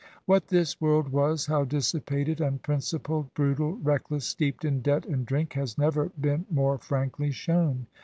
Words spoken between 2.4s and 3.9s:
unprincipled, brutal,